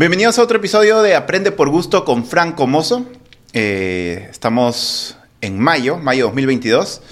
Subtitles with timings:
[0.00, 3.04] Bienvenidos a otro episodio de Aprende por Gusto con Franco Mozo.
[3.52, 7.02] Eh, estamos en mayo, mayo 2022.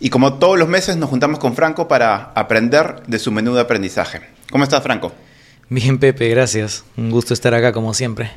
[0.00, 3.60] Y como todos los meses nos juntamos con Franco para aprender de su menú de
[3.60, 4.22] aprendizaje.
[4.50, 5.12] ¿Cómo estás, Franco?
[5.68, 6.82] Bien, Pepe, gracias.
[6.96, 8.32] Un gusto estar acá como siempre.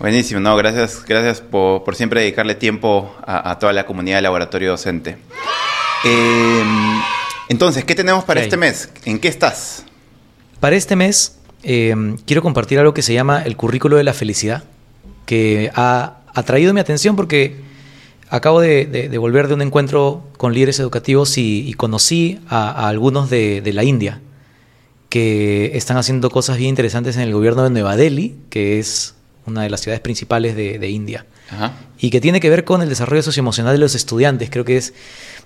[0.00, 4.22] Buenísimo, no, gracias, gracias por, por siempre dedicarle tiempo a, a, toda la comunidad de
[4.22, 5.18] laboratorio docente.
[6.04, 6.64] Eh,
[7.48, 8.88] entonces, ¿qué tenemos para este mes?
[9.04, 9.84] ¿En qué estás?
[10.58, 14.64] Para este mes eh, quiero compartir algo que se llama el currículo de la felicidad,
[15.26, 17.56] que ha atraído mi atención porque
[18.28, 23.60] acabo de, volver de un encuentro con líderes educativos y, conocí a, a algunos de,
[23.60, 24.20] de la India
[25.08, 29.13] que están haciendo cosas bien interesantes en el gobierno de Nueva Delhi, que es
[29.46, 31.26] una de las ciudades principales de, de India.
[31.50, 31.74] Ajá.
[31.98, 34.48] y que tiene que ver con el desarrollo socioemocional de los estudiantes.
[34.50, 34.94] Creo que es,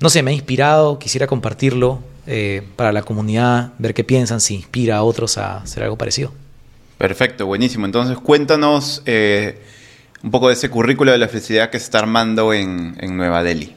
[0.01, 4.55] no sé, me ha inspirado, quisiera compartirlo eh, para la comunidad, ver qué piensan, si
[4.55, 6.33] inspira a otros a hacer algo parecido.
[6.99, 7.87] Perfecto, buenísimo.
[7.87, 9.61] Entonces, cuéntanos eh,
[10.23, 13.43] un poco de ese currículo de la felicidad que se está armando en, en Nueva
[13.43, 13.75] Delhi.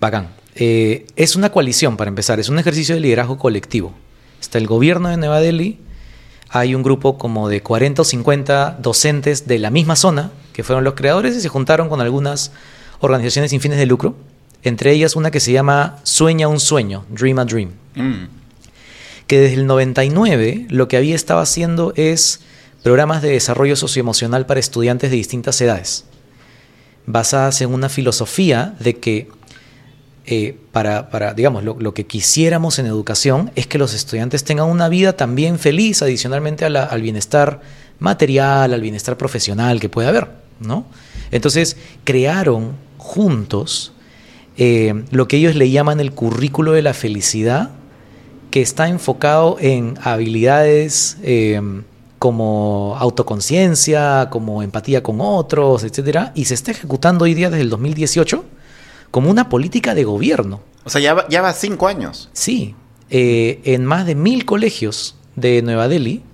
[0.00, 0.28] Bacán.
[0.56, 3.94] Eh, es una coalición, para empezar, es un ejercicio de liderazgo colectivo.
[4.40, 5.78] Está el gobierno de Nueva Delhi,
[6.48, 10.84] hay un grupo como de 40 o 50 docentes de la misma zona, que fueron
[10.84, 12.52] los creadores y se juntaron con algunas
[13.00, 14.14] organizaciones sin fines de lucro,
[14.62, 17.70] entre ellas una que se llama Sueña un sueño, Dream a Dream.
[17.94, 18.24] Mm,
[19.26, 22.40] que desde el 99 lo que había estado haciendo es
[22.82, 26.04] programas de desarrollo socioemocional para estudiantes de distintas edades,
[27.06, 29.28] basadas en una filosofía de que
[30.26, 35.14] eh, para, digamos, lo, que quisiéramos en educación es que los estudiantes tengan una vida
[35.14, 37.60] también feliz, adicionalmente al bienestar
[37.98, 40.28] material, al bienestar profesional que puede haber,
[40.60, 40.86] ¿no?
[41.30, 43.92] Entonces, crearon juntos
[44.56, 47.70] eh, lo que ellos le llaman el currículo de la felicidad,
[48.50, 51.60] que está enfocado en habilidades eh,
[52.18, 57.68] como autoconciencia, como empatía con otros, etcétera, y se está ejecutando hoy día desde el
[57.68, 58.44] 2018
[59.14, 60.60] como una política de gobierno.
[60.82, 62.30] O sea, ya va, ya va cinco años.
[62.32, 62.74] Sí,
[63.10, 66.24] eh, en más de mil colegios de Nueva Delhi,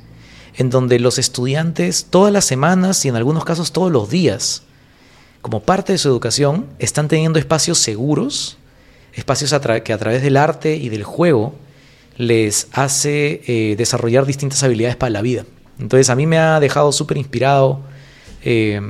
[0.54, 4.62] en donde los estudiantes todas las semanas y en algunos casos todos los días,
[5.42, 8.56] como parte de su educación, están teniendo espacios seguros,
[9.12, 11.52] espacios a que a través del arte y del juego
[12.16, 15.44] les hace eh, desarrollar distintas habilidades para la vida.
[15.78, 17.80] Entonces a mí me ha dejado súper inspirado
[18.42, 18.80] eh,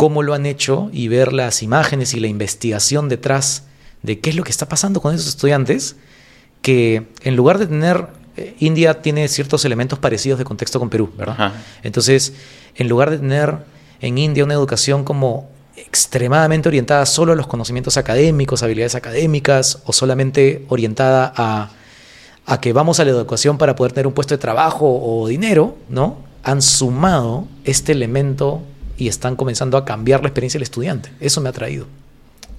[0.00, 3.64] cómo lo han hecho y ver las imágenes y la investigación detrás
[4.00, 5.96] de qué es lo que está pasando con esos estudiantes,
[6.62, 8.06] que en lugar de tener,
[8.38, 11.34] eh, India tiene ciertos elementos parecidos de contexto con Perú, ¿verdad?
[11.38, 11.62] Ajá.
[11.82, 12.32] Entonces,
[12.76, 13.58] en lugar de tener
[14.00, 19.92] en India una educación como extremadamente orientada solo a los conocimientos académicos, habilidades académicas, o
[19.92, 21.72] solamente orientada a,
[22.46, 25.76] a que vamos a la educación para poder tener un puesto de trabajo o dinero,
[25.90, 26.20] ¿no?
[26.42, 28.62] Han sumado este elemento
[29.00, 31.10] y están comenzando a cambiar la experiencia del estudiante.
[31.20, 31.86] Eso me ha traído.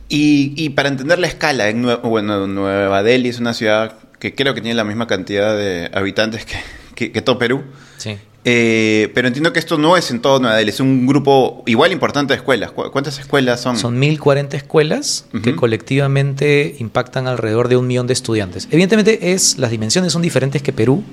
[0.10, 4.36] Y, y para entender la escala, en Nue- bueno, Nueva Delhi es una ciudad que
[4.36, 6.56] creo que tiene la misma cantidad de habitantes que,
[6.96, 7.62] que- que todo Perú.
[7.98, 8.18] Sí.
[8.44, 11.92] Eh, pero entiendo que esto no es en todo Nueva Delhi, es un grupo igual
[11.92, 12.72] importante de escuelas.
[12.72, 13.78] ¿Cu- ¿Cuántas escuelas son?
[13.78, 18.68] Son 1.040 escuelas que colectivamente impactan alrededor de un millón de estudiantes.
[18.72, 21.04] Evidentemente es, las dimensiones son diferentes que Perú,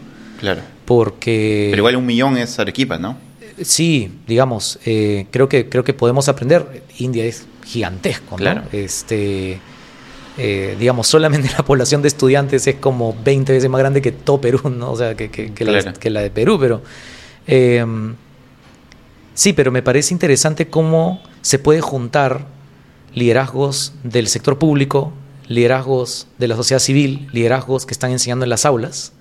[0.41, 0.63] Claro.
[0.87, 1.69] porque...
[1.71, 3.19] Pero igual un millón es Arequipa, ¿no?
[3.63, 6.83] Sí, digamos, eh, creo, que, creo que podemos aprender.
[6.99, 8.37] India es gigantesco, ¿no?
[8.37, 8.63] Claro.
[8.73, 9.61] Este,
[10.39, 14.41] eh, digamos, solamente la población de estudiantes es como 20 veces más grande que todo
[14.41, 14.93] Perú, ¿no?
[14.93, 15.99] O sea, que, que- que la, de- Claro.
[16.01, 16.83] que la de Perú, pero...
[17.47, 17.85] eh,
[19.35, 22.47] sí, pero me parece interesante cómo se puede juntar
[23.15, 25.13] liderazgos del sector público,
[25.49, 29.13] liderazgos de la sociedad civil, liderazgos que están enseñando en las aulas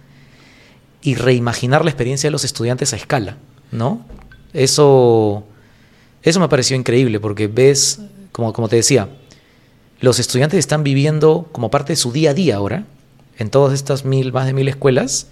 [1.01, 3.37] y reimaginar la experiencia de los estudiantes a escala,
[3.71, 4.05] ¿no?
[4.53, 5.43] Eso,
[6.23, 7.99] eso me pareció increíble porque ves,
[8.31, 9.09] como, como te decía,
[9.99, 12.85] los estudiantes están viviendo como parte de su día a día ahora,
[13.37, 15.27] en todas estas mil, más de mil escuelas,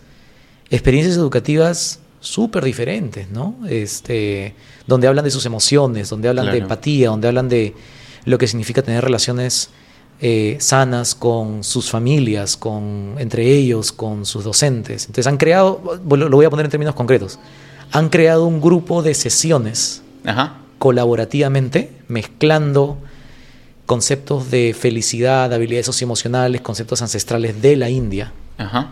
[0.70, 3.56] experiencias educativas súper diferentes, ¿no?
[3.68, 4.56] Este,
[4.88, 7.74] donde hablan de sus emociones, donde hablan de empatía, donde hablan de
[8.26, 9.70] lo que significa tener relaciones
[10.22, 15.04] eh, sanas con sus familias, con, entre ellos, con sus docentes.
[15.06, 17.38] Entonces han creado, lo lo voy a poner en términos concretos,
[17.92, 20.58] han creado un grupo de sesiones Ajá.
[20.80, 22.98] colaborativamente, mezclando
[23.86, 28.34] conceptos de felicidad, habilidades socioemocionales, conceptos ancestrales de la India.
[28.58, 28.90] Ajá.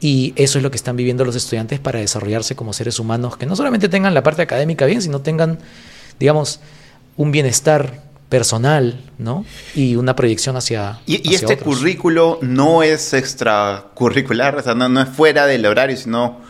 [0.00, 3.46] Y eso es lo que están viviendo los estudiantes para desarrollarse como seres humanos, que
[3.46, 5.58] no solamente tengan la parte académica bien, sino tengan,
[6.18, 6.60] digamos,
[7.16, 9.44] un bienestar personal, ¿no?
[9.74, 11.00] Y una proyección hacia.
[11.06, 11.76] Y, y este otros.
[11.76, 16.40] currículo no es extracurricular, o sea, no, no es fuera del horario, sino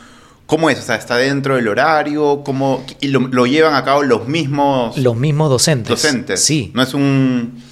[0.53, 0.79] ¿Cómo es?
[0.79, 2.43] O sea, ¿está dentro del horario?
[2.45, 5.89] ¿Cómo, ¿Y lo, lo llevan a cabo los mismos Los mismos docentes.
[5.89, 6.41] docentes?
[6.45, 6.71] Sí.
[6.75, 7.63] No es un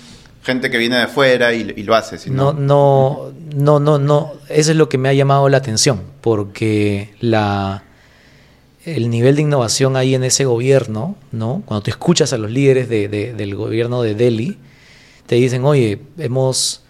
[0.43, 2.53] gente que viene de fuera y, y lo hace, No, sino...
[2.55, 4.33] no, no, no, no.
[4.49, 7.83] Eso es lo que me ha llamado la atención, porque la,
[8.87, 11.63] el nivel de innovación ahí en ese gobierno, ¿no?
[11.67, 14.57] Cuando tú escuchas a los líderes de- de- del gobierno de Delhi,
[15.27, 16.81] te dicen, oye, hemos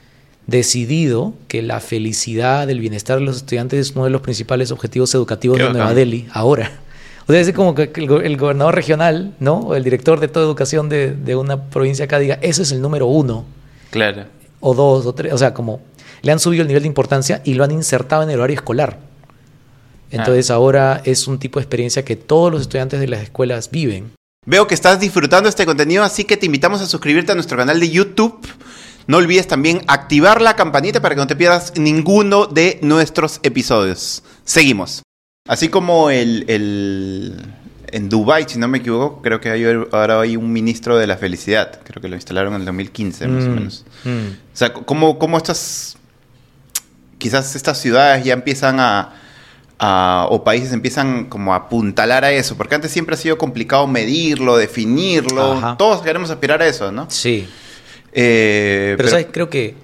[0.50, 5.14] decidido que la felicidad, el bienestar de los estudiantes es uno de los principales objetivos
[5.14, 5.94] educativos Qué de Nueva.
[5.94, 6.80] Delhi, ahora.
[7.26, 9.58] O sea, es como que el, go- el gobernador regional, ¿no?
[9.58, 12.80] O el director de toda educación de, de una provincia acá diga, ese es el
[12.82, 13.44] número uno
[13.90, 14.24] Claro.
[14.60, 15.80] o dos o tres, o sea, como
[16.22, 18.98] le han subido el nivel de importancia y lo han insertado en el horario escolar.
[20.10, 24.10] Entonces ahora es un tipo de experiencia que todos los estudiantes de las escuelas viven.
[24.44, 27.78] Veo que estás disfrutando este contenido, así que te invitamos a suscribirte a nuestro canal
[27.78, 28.40] de YouTube.
[29.10, 34.22] No olvides también activar la campanita para que no te pierdas ninguno de nuestros episodios.
[34.44, 35.02] Seguimos.
[35.48, 37.44] Así como el, el-
[37.92, 41.16] en Dubai, si no me equivoco, creo que hay, ahora hay un ministro de la
[41.16, 41.80] felicidad.
[41.82, 43.84] Creo que lo instalaron en el 2015, más o Mm, menos.
[44.04, 44.28] mm.
[44.54, 45.96] O sea, ¿cómo, cómo estas,
[47.18, 49.12] quizás estas ciudades ya empiezan a,
[49.80, 52.56] a- o países empiezan como a apuntalar a eso?
[52.56, 55.54] Porque antes siempre ha sido complicado medirlo, definirlo.
[55.54, 55.76] Ajá.
[55.76, 57.06] Todos queremos aspirar a eso, ¿no?
[57.10, 57.48] Sí.
[58.12, 59.26] Eh, Pero, ¿sabes?
[59.30, 59.74] Creo que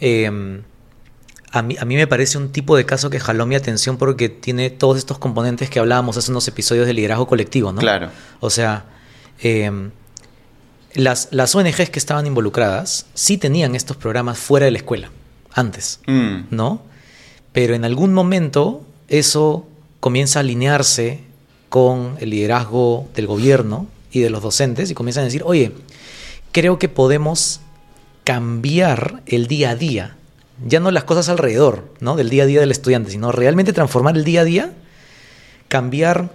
[0.00, 0.60] eh,
[1.52, 4.28] a, mí, a mí me parece un tipo de caso que jaló mi atención porque
[4.28, 7.80] tiene todos estos componentes que hablábamos hace unos episodios de liderazgo colectivo, ¿no?
[7.80, 8.10] Claro.
[8.40, 8.84] O sea,
[9.42, 9.70] eh,
[10.94, 15.10] las, las ONGs que estaban involucradas sí tenían estos programas fuera de la escuela,
[15.52, 16.00] antes.
[16.06, 16.42] Mm.
[16.50, 16.82] ¿no?
[17.52, 19.66] Pero en algún momento eso
[20.00, 21.20] comienza a alinearse
[21.68, 25.72] con el liderazgo del gobierno y de los docentes y comienzan a decir, oye,
[26.52, 27.60] creo que podemos
[28.24, 30.16] cambiar el día a día,
[30.66, 32.16] ya no las cosas alrededor, ¿no?
[32.16, 34.72] Del día a día del estudiante, sino realmente transformar el día a día,
[35.68, 36.30] cambiar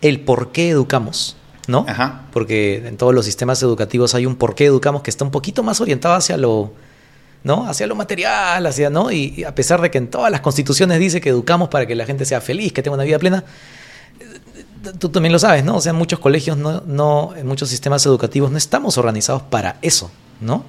[0.00, 1.36] el por qué educamos,
[1.68, 1.84] ¿no?
[1.88, 2.26] Ajá.
[2.32, 5.62] Porque en todos los sistemas educativos hay un por qué educamos que está un poquito
[5.62, 6.72] más orientado hacia lo,
[7.44, 7.68] ¿no?
[7.68, 9.12] Hacia lo material, hacia, ¿no?
[9.12, 11.94] Y, y a pesar de que en todas las constituciones dice que educamos para que
[11.94, 13.44] la gente sea feliz, que tenga una vida plena,
[14.98, 15.76] tú también lo sabes, ¿no?
[15.76, 20.10] O sea, muchos colegios, no, no, en muchos sistemas educativos no estamos organizados para eso,
[20.40, 20.64] ¿no?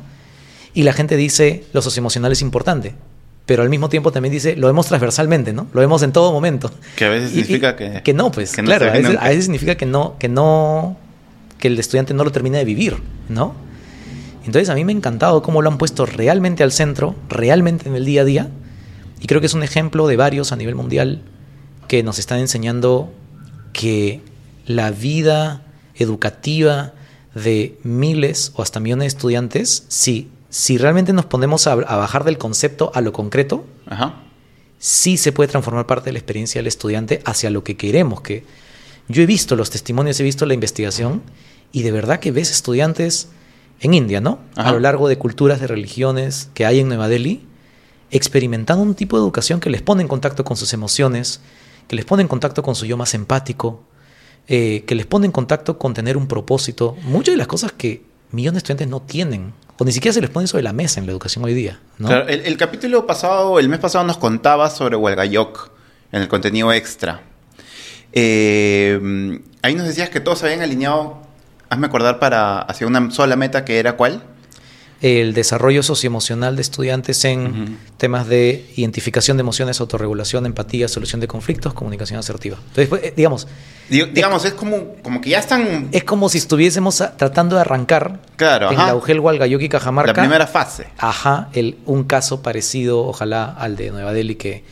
[0.74, 2.95] Y la gente dice, lo socioemocional es importante,
[3.45, 5.68] pero al mismo tiempo también dice, lo vemos transversalmente, ¿no?
[5.74, 6.71] Lo vemos en todo momento.
[6.95, 8.01] Que a veces Y- y- significa que...
[8.04, 10.98] Que no, pues, que no claro, veces, a veces significa que no, que no,
[11.59, 12.98] que el estudiante no lo termina de vivir,
[13.30, 13.54] ¿no?
[14.45, 17.95] Entonces a mí me ha encantado cómo lo han puesto realmente al centro, realmente en
[17.95, 18.50] el día a día,
[19.21, 21.21] y creo que es un ejemplo de varios a nivel mundial
[21.88, 23.09] que nos están enseñando
[23.74, 24.22] que
[24.66, 25.66] la vida
[25.96, 26.94] educativa
[27.36, 32.24] de miles o hasta millones de estudiantes, si, si realmente nos ponemos a, a bajar
[32.24, 34.22] del concepto a lo concreto, Ajá.
[34.80, 38.22] sí se puede transformar parte de la experiencia del estudiante hacia lo que queremos.
[38.22, 38.46] Que
[39.08, 41.24] yo he visto los testimonios, he visto la investigación
[41.72, 43.30] y de verdad que ves estudiantes
[43.81, 44.40] en India, ¿no?
[44.56, 44.69] Ajá.
[44.69, 47.46] A lo largo de culturas, de religiones que hay en Nueva Delhi,
[48.12, 51.42] experimentando un tipo de educación que les pone en contacto con sus emociones,
[51.88, 53.83] que les pone en contacto con su yo más empático,
[54.47, 56.95] eh, que les pone en contacto con tener un propósito.
[57.03, 60.30] Muchas de las cosas que millones de estudiantes no tienen, o ni siquiera se les
[60.30, 61.80] pone sobre la mesa en la educación hoy día.
[61.97, 65.71] Claro, el, el capítulo pasado, el mes pasado, nos contaba sobre Huelgayoc
[66.11, 67.21] en el contenido extra.
[68.11, 71.21] Eh, ahí nos decías que todos se habían alineado,
[71.69, 74.23] hazme acordar, para hacia una sola meta que era cuál.
[75.04, 81.28] El desarrollo socioemocional de estudiantes en temas de identificación de emociones, autorregulación, empatía, solución de
[81.28, 82.57] conflictos, comunicación asertiva.
[82.69, 83.45] Entonces, pues, eh, digamos,
[83.90, 87.62] Digo- digamos, es como, como que ya están es como si estuviésemos a- tratando de
[87.62, 88.88] arrancar Claro, en ajá.
[88.88, 90.14] la UGEL Hualgayoc y Cajamarca.
[90.14, 90.88] la primera fase.
[90.98, 94.64] Ajá, el, un caso parecido, ojalá, al de Nueva Delhi, que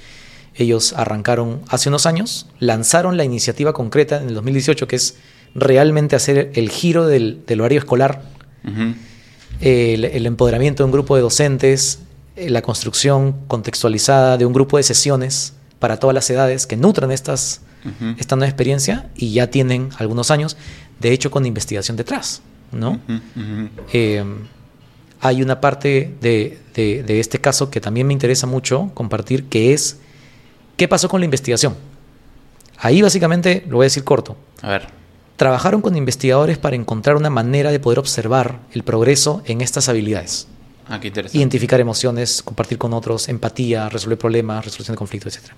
[0.55, 5.17] ellos arrancaron hace unos años, lanzaron la iniciativa concreta en el 2018, que es
[5.55, 8.21] realmente hacer el giro del, del horario escolar.
[9.59, 11.99] El, el empoderamiento de un grupo de docentes,
[12.35, 17.11] eh, la construcción contextualizada de un grupo de sesiones para todas las edades que nutran
[17.11, 17.61] estas,
[18.19, 20.55] esta nueva experiencia y ya tienen algunos años,
[20.99, 22.41] de hecho con investigación detrás,
[22.71, 22.99] ¿no?
[23.91, 24.23] Eh,
[25.19, 29.73] hay una parte de, de- de este caso que también me interesa mucho compartir, que
[29.73, 29.97] es
[30.77, 31.75] qué pasó con la investigación.
[32.77, 34.87] Ahí básicamente, lo voy a decir corto, A ver.
[35.41, 40.47] Trabajaron con investigadores para encontrar una manera de poder observar el progreso en estas habilidades.
[40.87, 41.35] Ah, qué interesante.
[41.35, 45.53] Identificar emociones, compartir con otros, empatía, resolver problemas, resolución de conflictos, etc.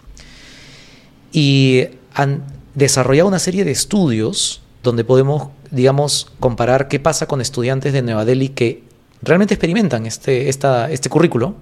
[1.33, 7.91] Y han desarrollado una serie de estudios donde podemos, digamos, comparar qué pasa con estudiantes
[7.91, 8.83] de Nueva Delhi que
[9.21, 11.57] realmente experimentan este, esta, este currículo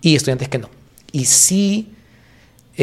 [0.00, 0.70] y estudiantes que no.
[1.12, 1.92] Y sí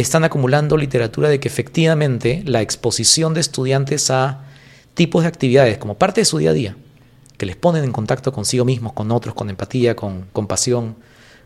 [0.01, 4.43] están acumulando literatura de que efectivamente la exposición de estudiantes a
[4.93, 6.77] tipos de actividades como parte de su día a día,
[7.37, 10.95] que les ponen en contacto consigo mismos, con otros, con empatía, con compasión,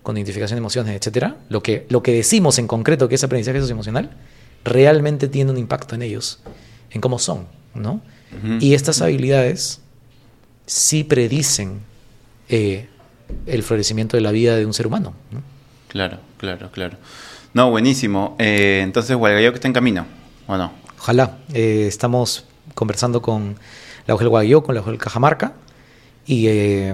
[0.03, 3.62] con identificación de emociones, etcétera, lo que, lo que decimos en concreto que es aprendizaje
[3.62, 4.12] socioemocional,
[4.65, 6.39] realmente tiene un impacto en ellos,
[6.89, 8.01] en cómo son, ¿no?
[8.62, 9.81] Y estas habilidades
[10.65, 11.81] sí predicen
[12.48, 12.88] eh,
[13.46, 15.13] el florecimiento de la vida de un ser humano.
[15.31, 15.41] ¿no?
[15.89, 16.98] Claro, claro, claro.
[17.53, 18.36] No, buenísimo.
[18.39, 20.05] Eh, entonces, Guadalupe está en camino,
[20.48, 20.72] ¿o no?
[20.98, 21.39] Ojalá.
[21.53, 23.58] Eh, estamos conversando con
[24.08, 25.53] la UGEL Guayo, con la UGEL Cajamarca,
[26.25, 26.93] y eh,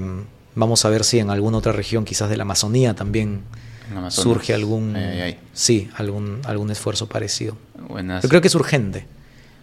[0.56, 3.42] vamos a ver si en alguna otra región, quizás de la Amazonía, también
[4.10, 4.96] surge algún,
[5.54, 7.56] sí, algún, algún esfuerzo parecido.
[8.22, 9.06] Yo creo que es urgente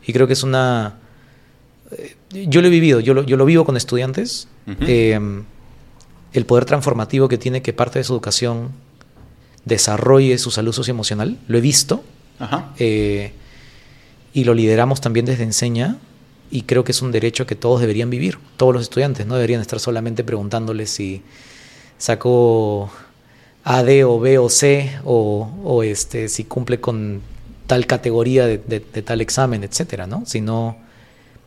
[0.07, 0.95] y creo que es una...
[1.91, 4.49] eh, Yo lo he vivido, yo lo, yo lo vivo con estudiantes,
[6.33, 8.71] el poder transformativo que tiene que parte de su educación
[9.65, 12.03] desarrolle su salud socioemocional, lo he visto,
[12.39, 12.73] Ajá.
[12.79, 13.33] eh,
[14.33, 15.97] y lo lideramos también desde Enseña,
[16.51, 19.61] y creo que es un derecho que todos deberían vivir, todos los estudiantes, no deberían
[19.61, 21.23] estar solamente preguntándoles si
[21.99, 22.91] sacó
[23.65, 27.23] A, D o B o C, o, o, este, si cumple con
[27.67, 30.25] tal categoría de, de- de tal examen, etcétera, ¿no?
[30.27, 30.77] Sino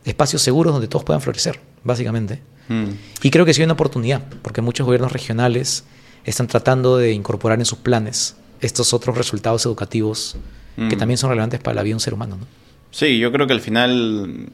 [0.04, 2.42] espacios seguros donde todos puedan florecer, básicamente.
[2.70, 2.86] Mm.
[3.22, 5.84] Y creo que sí hay una oportunidad, porque muchos gobiernos regionales
[6.28, 10.36] están tratando de incorporar en sus planes estos otros resultados educativos
[10.76, 11.00] que Mm.
[11.00, 12.38] también son relevantes para la vida de un ser humano.
[12.40, 12.46] ¿no?
[12.92, 14.50] Sí, yo creo que al final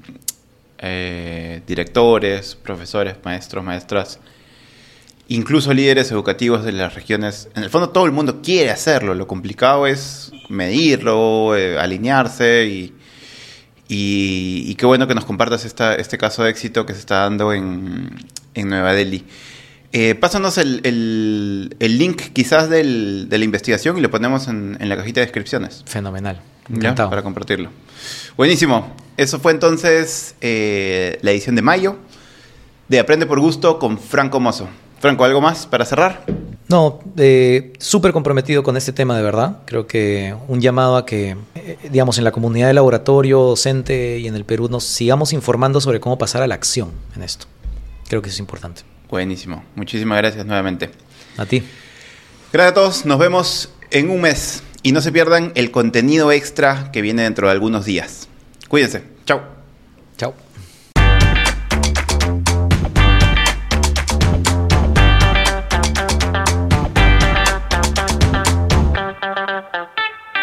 [0.77, 4.19] eh, directores, profesores, maestros, maestras,
[5.27, 9.27] incluso líderes educativos de las regiones, en el fondo todo el mundo quiere hacerlo, lo
[9.27, 12.93] complicado es medirlo, eh, alinearse y,
[13.87, 17.19] y, y qué bueno que nos compartas esta, este caso de éxito que se está
[17.19, 18.15] dando en,
[18.53, 19.23] en Nueva Delhi.
[19.95, 24.75] Eh, pásanos el, el- el link quizás del- de la investigación y lo ponemos en,
[24.79, 25.83] en la cajita de descripciones.
[25.85, 26.41] Fenomenal.
[26.69, 27.09] Ya, Encantado.
[27.09, 27.69] para compartirlo.
[28.35, 28.95] Buenísimo.
[29.17, 31.97] Eso fue entonces eh, la edición de mayo
[32.87, 34.67] de Aprende por Gusto con Franco Mozo.
[34.99, 36.23] Franco, ¿algo más para cerrar?
[36.69, 39.59] No, eh, súper comprometido con este tema de verdad.
[39.65, 44.27] Creo que un llamado a que, eh, digamos, en la comunidad de laboratorio, docente y
[44.27, 47.45] en el Perú nos sigamos informando sobre cómo pasar a la acción en esto.
[48.07, 48.81] Creo que eso es importante.
[49.13, 49.63] Buenísimo.
[49.75, 50.89] Muchísimas gracias nuevamente.
[51.37, 51.61] A ti.
[52.51, 53.05] Gracias a todos.
[53.05, 54.63] Nos vemos en un mes.
[54.81, 58.27] Y no se pierdan el contenido extra que viene dentro de algunos días.
[58.69, 59.03] Cuídense.
[59.27, 59.62] Chao.